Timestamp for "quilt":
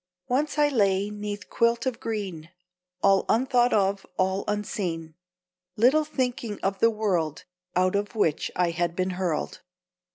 1.47-1.85